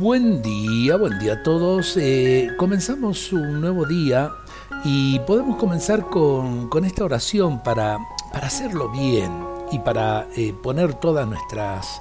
[0.00, 1.94] Buen día, buen día a todos.
[1.98, 4.30] Eh, comenzamos un nuevo día
[4.82, 7.98] y podemos comenzar con, esta oración para,
[8.32, 9.30] para, hacerlo bien
[9.70, 12.00] y para eh, poner todas nuestras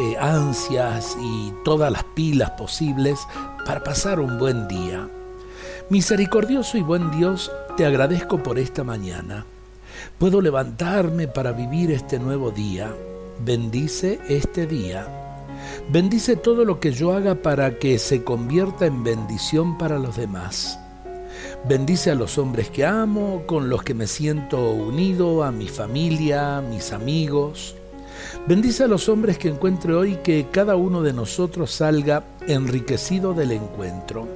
[0.00, 3.20] eh, ansias y todas las pilas posibles
[3.66, 5.06] para pasar un buen día.
[5.90, 9.44] Misericordioso y buen Dios, te agradezco por esta mañana.
[10.16, 12.90] Puedo levantarme para vivir este nuevo día.
[13.44, 15.23] Bendice este día
[15.88, 20.78] Bendice todo lo que yo haga para que se convierta en bendición para los demás.
[21.68, 26.60] Bendice a los hombres que amo, con los que me siento unido, a mi familia,
[26.60, 27.74] mis amigos.
[28.46, 33.52] Bendice a los hombres que encuentre hoy que cada uno de nosotros salga enriquecido del
[33.52, 34.28] encuentro.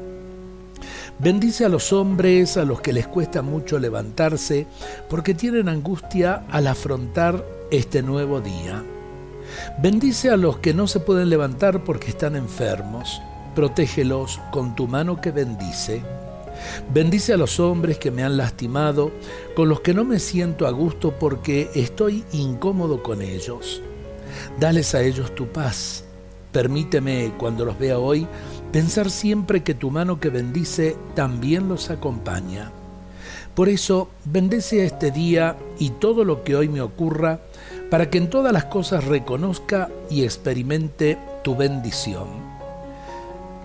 [1.19, 4.67] Bendice a los hombres a los que les cuesta mucho levantarse
[5.11, 8.85] porque tienen angustia al afrontar este nuevo día.
[9.79, 13.21] Bendice a los que no se pueden levantar porque están enfermos.
[13.55, 16.03] Protégelos con tu mano que bendice.
[16.93, 19.13] Bendice a los hombres que me han lastimado,
[19.55, 23.83] con los que no me siento a gusto porque estoy incómodo con ellos.
[24.59, 26.05] Dales a ellos tu paz.
[26.53, 28.27] Permíteme, cuando los vea hoy,
[28.73, 32.73] pensar siempre que tu mano que bendice también los acompaña.
[33.55, 37.41] Por eso, bendice este día y todo lo que hoy me ocurra,
[37.91, 42.29] para que en todas las cosas reconozca y experimente tu bendición.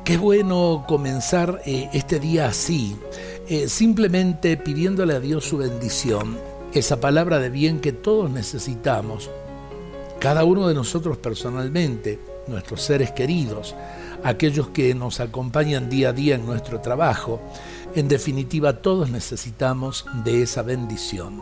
[0.03, 2.97] Qué bueno comenzar eh, este día así,
[3.47, 6.37] eh, simplemente pidiéndole a Dios su bendición,
[6.73, 9.29] esa palabra de bien que todos necesitamos,
[10.19, 13.75] cada uno de nosotros personalmente, nuestros seres queridos,
[14.23, 17.41] aquellos que nos acompañan día a día en nuestro trabajo,
[17.95, 21.41] en definitiva todos necesitamos de esa bendición.